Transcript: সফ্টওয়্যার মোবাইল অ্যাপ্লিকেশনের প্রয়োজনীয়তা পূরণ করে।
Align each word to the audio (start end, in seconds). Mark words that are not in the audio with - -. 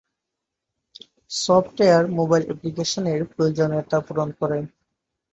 সফ্টওয়্যার 1.37 2.03
মোবাইল 2.17 2.43
অ্যাপ্লিকেশনের 2.47 3.19
প্রয়োজনীয়তা 3.31 3.97
পূরণ 4.07 4.29
করে। 4.39 4.59